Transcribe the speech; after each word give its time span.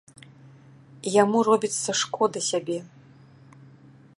Яму 1.15 1.37
робіцца 1.49 1.91
шкода 2.01 2.39
сябе. 2.49 2.79